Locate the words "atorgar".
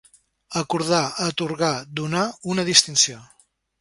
1.25-1.71